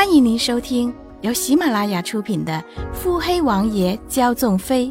[0.00, 2.64] 欢迎您收听由喜马拉雅出品的
[2.94, 4.90] 《腹黑王爷骄纵妃》，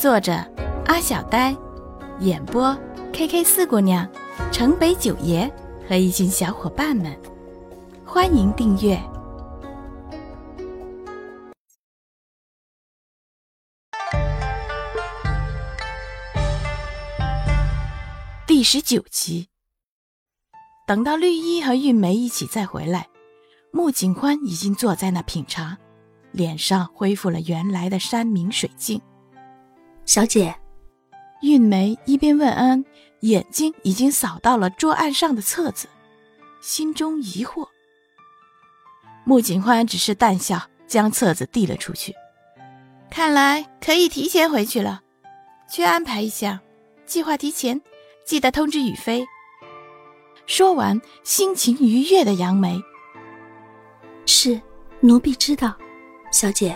[0.00, 0.32] 作者
[0.86, 1.54] 阿小呆，
[2.20, 2.74] 演播
[3.12, 4.08] K K 四姑娘、
[4.50, 5.52] 城北九爷
[5.86, 7.14] 和一群小伙伴们。
[8.02, 8.98] 欢迎订阅
[18.46, 19.48] 第十九集。
[20.86, 23.09] 等到绿衣和玉梅一起再回来。
[23.72, 25.78] 穆景欢已经坐在那品茶，
[26.32, 29.00] 脸上恢复了原来的山明水净。
[30.04, 30.54] 小姐，
[31.42, 32.84] 韵梅一边问安，
[33.20, 35.88] 眼睛已经扫到了桌案上的册子，
[36.60, 37.68] 心中疑惑。
[39.24, 42.12] 穆景欢只是淡笑，将册子递了出去。
[43.08, 45.02] 看来可以提前回去了，
[45.70, 46.60] 去安排一下，
[47.06, 47.80] 计划提前，
[48.26, 49.24] 记得通知雨飞。
[50.46, 52.80] 说完，心情愉悦的扬眉。
[54.42, 54.58] 是，
[55.00, 55.76] 奴婢知道。
[56.32, 56.74] 小姐，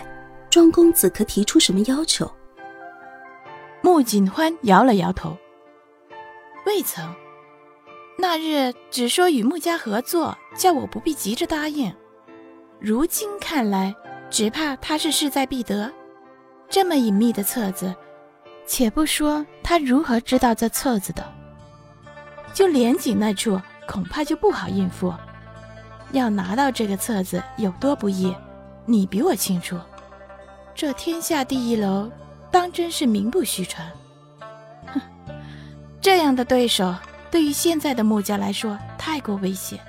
[0.51, 2.31] 庄公子可提出什么要求？
[3.81, 5.35] 穆景欢摇了摇头，
[6.67, 7.11] 未曾。
[8.19, 11.91] 那日只说与穆家合作，叫我不必急着答应。
[12.79, 13.95] 如今看来，
[14.29, 15.91] 只怕他是势在必得。
[16.69, 17.95] 这么隐秘的册子，
[18.67, 21.33] 且不说他如何知道这册子的，
[22.53, 25.11] 就连锦那处，恐怕就不好应付。
[26.15, 28.33] 要拿到这个册子有多不易，
[28.85, 29.77] 你比我清楚。
[30.73, 32.09] 这天下第一楼，
[32.49, 33.85] 当真是名不虚传。
[34.87, 35.01] 哼，
[36.01, 36.95] 这样的对手
[37.29, 39.79] 对于现在的穆家来说太过危险。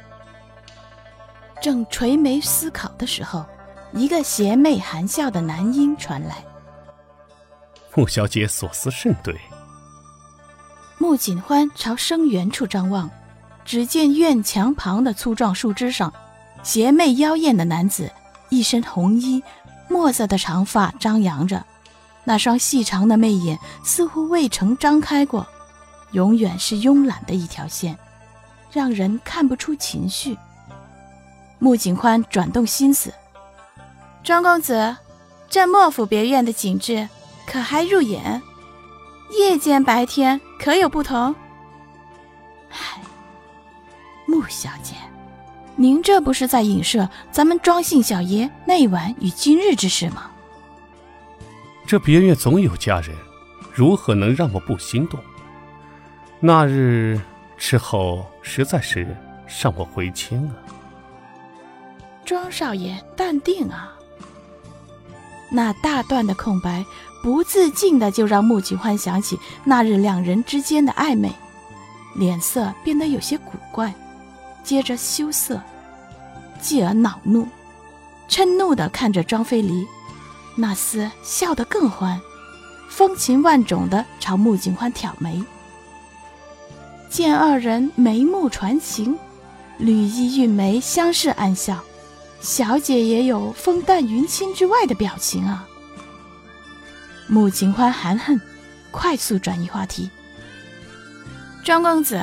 [1.63, 3.45] 正垂眉思考的时候，
[3.93, 6.45] 一个邪魅含笑的男音传来
[7.95, 9.35] ：“穆小姐所思甚对。”
[10.99, 13.11] 穆锦欢朝声源处张望。
[13.67, 16.13] 只见院墙旁的粗壮树枝上，
[16.63, 18.11] 邪魅妖艳的男子，
[18.49, 19.43] 一身红衣，
[19.89, 21.65] 墨色的长发张扬着，
[22.23, 25.45] 那双细长的媚眼似乎未曾张开过，
[26.13, 27.99] 永远是慵懒的一条线，
[28.71, 30.39] 让人看不出情绪。
[31.59, 33.13] 穆景欢转动心思，
[34.23, 34.97] 庄公子，
[35.51, 37.09] 这莫府别院的景致
[37.47, 38.41] 可还入眼？
[39.37, 41.35] 夜间白天可有不同？
[42.71, 43.03] 唉。
[44.27, 44.95] 穆小姐，
[45.77, 50.31] 您这不是在影射咱们庄姓小爷那晚与今日之事吗？
[51.87, 53.17] 这别院总有佳人，
[53.73, 55.21] 如何能让我不心动？
[56.41, 57.21] 那日
[57.57, 59.17] 之后，实在是
[59.63, 60.53] 让我回迁啊！
[62.25, 63.93] 庄少爷，淡定啊！
[65.49, 66.85] 那大段的空白，
[67.23, 71.31] 不自禁的就让穆景欢想起那日两人之间的暧昧，
[72.17, 73.95] 脸色变得有些古怪。
[74.67, 75.63] 接着羞涩，
[76.61, 77.47] 继而恼怒，
[78.29, 79.87] 嗔怒地看着庄飞离，
[80.57, 82.21] 那厮笑得更欢，
[82.91, 85.41] 风情万种地朝穆景欢挑眉。
[87.09, 89.17] 见二人眉目传情，
[89.79, 91.81] 绿衣玉梅相视暗笑，
[92.41, 95.65] 小姐也有风淡云轻之外的表情啊。
[97.29, 98.41] 穆景欢含恨，
[98.91, 100.11] 快速转移话题。
[101.63, 102.21] 庄公子，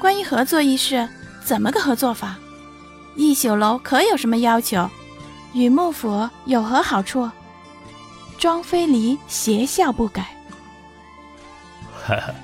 [0.00, 1.08] 关于合作一事。
[1.44, 2.38] 怎么个合作法？
[3.16, 4.88] 一宿楼可有什么要求？
[5.52, 7.30] 与幕府有何好处？
[8.38, 10.34] 庄飞离邪笑不改。
[12.02, 12.34] 哈哈，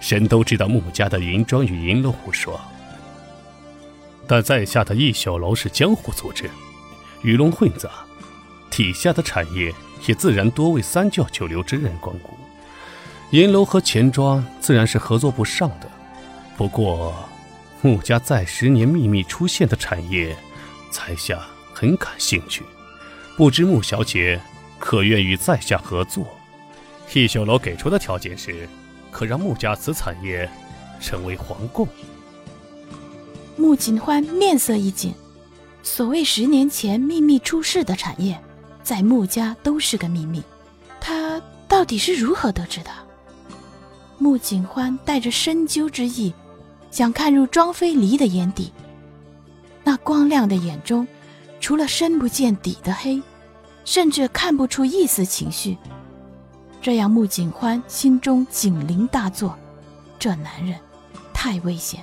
[0.00, 2.58] 神都知道穆家的银庄与银龙无说，
[4.26, 6.50] 但在下的一宿楼是江湖组织，
[7.22, 7.90] 鱼龙混杂，
[8.70, 9.72] 底下的产业
[10.06, 12.30] 也自然多为三教九流之人光顾。
[13.32, 15.90] 银楼和钱庄自然是合作不上的，
[16.56, 17.14] 不过。
[17.82, 20.36] 穆家在十年秘密出现的产业，
[20.90, 22.64] 在下很感兴趣，
[23.36, 24.40] 不知穆小姐
[24.78, 26.26] 可愿与在下合作？
[27.14, 28.68] 逸秀楼给出的条件是，
[29.10, 30.50] 可让穆家此产业
[31.00, 31.86] 成为皇贡。
[33.56, 35.14] 穆景欢面色一紧，
[35.82, 38.38] 所谓十年前秘密出世的产业，
[38.82, 40.42] 在穆家都是个秘密，
[41.00, 42.90] 他到底是如何得知的？
[44.18, 46.34] 穆景欢带着深究之意。
[46.96, 48.72] 想看入庄飞离的眼底，
[49.84, 51.06] 那光亮的眼中，
[51.60, 53.22] 除了深不见底的黑，
[53.84, 55.76] 甚至看不出一丝情绪。
[56.80, 59.54] 这样，穆景欢心中警铃大作，
[60.18, 60.80] 这男人
[61.34, 62.02] 太危险，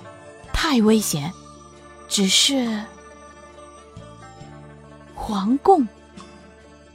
[0.53, 1.33] 太危险。
[2.07, 2.79] 只是
[5.15, 5.87] 皇贡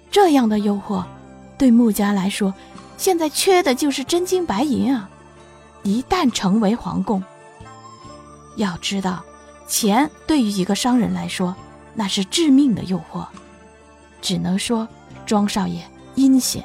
[0.09, 1.03] 这样的诱惑，
[1.59, 2.55] 对穆家来说，
[2.97, 5.11] 现在缺的就是真金白银啊！
[5.83, 7.21] 一旦成为皇贡，
[8.59, 9.25] 要知道，
[9.67, 11.57] 钱对于一个商人来说，
[11.95, 13.27] 那是致命的诱惑。
[14.21, 14.87] 只能说
[15.25, 15.83] 庄少爷
[16.17, 16.65] 阴险。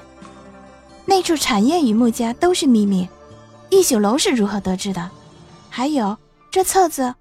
[1.06, 3.08] 那处产业与穆家都是秘密，
[3.70, 5.10] 一宿楼是如何得知的？
[5.70, 6.18] 还有
[6.52, 7.16] 这册子。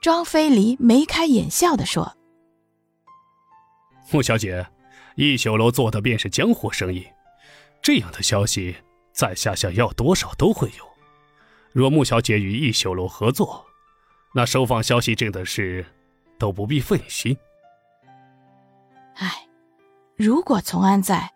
[0.00, 2.16] 庄飞离眉开眼笑地说
[4.10, 4.66] ：“穆小姐，
[5.14, 7.06] 一宿楼做的便是江湖生意，
[7.82, 8.76] 这样的消息
[9.12, 10.89] 在下想要多少都会有。
[11.72, 13.66] 若穆小姐与一宿楼合作，
[14.34, 15.84] 那收放消息这的事
[16.38, 17.36] 都不必费心。
[19.16, 19.46] 唉，
[20.16, 21.32] 如果从安在，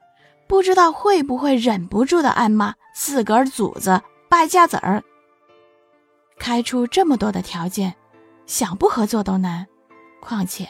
[0.46, 5.02] 不知道会不会忍不住的暗骂自个儿祖子败家子儿。
[6.38, 7.94] 开出这么多的条件。”
[8.46, 9.66] 想不合作都难，
[10.20, 10.68] 况且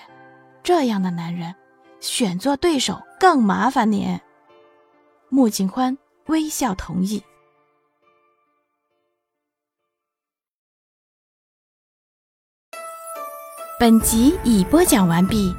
[0.63, 1.53] 这样的男人
[1.99, 4.21] 选做对手更麻烦呢。
[5.29, 7.21] 穆景欢微笑同意。
[13.77, 15.53] 本集已播讲完毕。